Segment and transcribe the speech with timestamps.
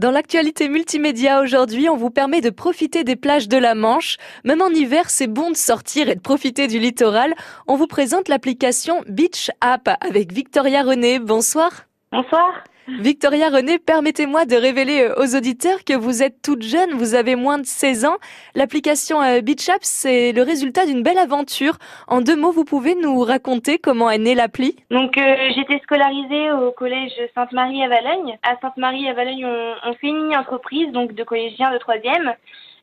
[0.00, 4.16] Dans l'actualité multimédia aujourd'hui, on vous permet de profiter des plages de la Manche.
[4.44, 7.34] Même en hiver, c'est bon de sortir et de profiter du littoral.
[7.68, 11.18] On vous présente l'application Beach App avec Victoria René.
[11.18, 11.84] Bonsoir.
[12.12, 12.64] Bonsoir.
[12.98, 17.36] Victoria René, permettez-moi de révéler euh, aux auditeurs que vous êtes toute jeune, vous avez
[17.36, 18.16] moins de 16 ans.
[18.54, 21.78] L'application euh, Beach c'est le résultat d'une belle aventure.
[22.08, 24.76] En deux mots, vous pouvez nous raconter comment est née l'appli?
[24.90, 28.38] Donc euh, j'étais scolarisée au collège Sainte-Marie à Valogne.
[28.42, 32.34] À Sainte-Marie à Valogne, on, on fait une mini-entreprise, donc de collégiens de troisième.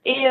[0.06, 0.26] Et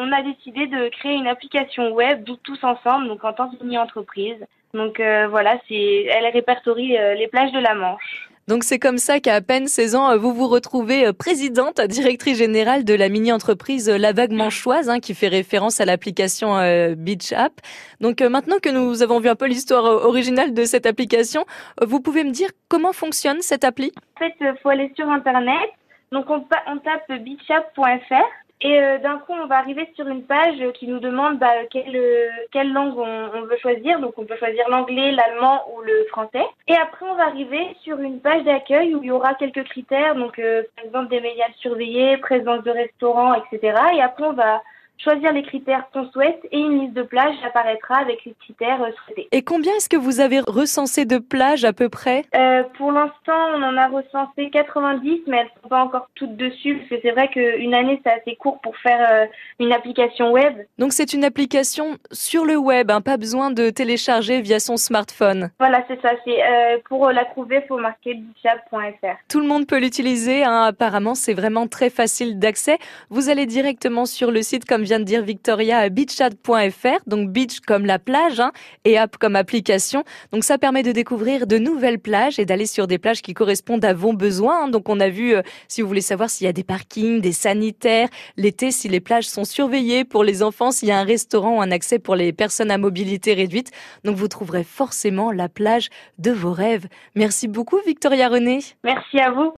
[0.00, 4.38] on a décidé de créer une application web tous ensemble, donc en tant que mini-entreprise.
[4.72, 8.07] Donc voilà, c'est, elle répertorie les plages de la Manche.
[8.48, 12.82] Donc c'est comme ça qu'à peine 16 ans, vous vous retrouvez euh, présidente, directrice générale
[12.82, 17.30] de la mini-entreprise euh, La Vague Manchoise, hein, qui fait référence à l'application euh, Beach
[17.34, 17.52] App.
[18.00, 21.44] Donc maintenant que nous avons vu un peu l'histoire originale de cette application,
[21.82, 23.92] vous pouvez me dire comment fonctionne cette appli?
[24.16, 25.68] En fait, il faut aller sur Internet.
[26.10, 30.58] Donc on, on tape beachapp.fr et euh, d'un coup, on va arriver sur une page
[30.74, 34.00] qui nous demande bah, quelle, euh, quelle langue on, on, veut choisir.
[34.00, 36.44] Donc, on peut choisir l'anglais, l'allemand ou le français.
[36.66, 40.16] Et après, on va arriver sur une page d'accueil où il y aura quelques critères.
[40.16, 43.76] Donc, euh, par exemple, des médias surveillés, présence de restaurants, etc.
[43.94, 44.62] Et après, on va
[44.98, 48.90] choisir les critères qu'on souhaite et une liste de plages apparaîtra avec les critères euh,
[49.04, 49.28] souhaités.
[49.32, 52.24] Et combien est-ce que vous avez recensé de plages à peu près?
[52.34, 56.36] Euh, Pour l'instant, on en a recensé 90, mais elles ne sont pas encore toutes
[56.36, 59.26] dessus, parce que c'est vrai qu'une année, c'est assez court pour faire euh,
[59.60, 60.54] une application web.
[60.78, 65.50] Donc c'est une application sur le web, hein, pas besoin de télécharger via son smartphone.
[65.58, 66.10] Voilà, c'est ça.
[66.24, 69.16] C'est euh, Pour la trouver, il faut marquer bichab.fr.
[69.28, 72.78] Tout le monde peut l'utiliser, hein, apparemment c'est vraiment très facile d'accès.
[73.10, 77.84] Vous allez directement sur le site comme vient de dire Victoria beachchat.fr, donc beach comme
[77.84, 78.52] la plage hein,
[78.86, 80.02] et app comme application.
[80.32, 83.84] Donc ça permet de découvrir de nouvelles plages et d'aller sur des plages qui correspondent
[83.84, 84.64] à vos besoins.
[84.64, 84.68] Hein.
[84.68, 87.32] Donc on a vu, euh, si vous voulez savoir s'il y a des parkings, des
[87.32, 88.08] sanitaires,
[88.38, 91.60] l'été si les plages sont surveillées pour les enfants, s'il y a un restaurant ou
[91.60, 93.70] un accès pour les personnes à mobilité réduite.
[94.04, 96.86] Donc vous trouverez forcément la plage de vos rêves.
[97.14, 98.60] Merci beaucoup Victoria René.
[98.84, 99.46] Merci à vous.